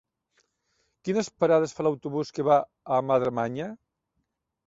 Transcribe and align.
Quines 1.09 1.27
parades 1.43 1.75
fa 1.79 1.85
l'autobús 1.89 2.33
que 2.37 2.47
va 2.47 2.57
a 2.95 2.97
Madremanya? 3.11 3.67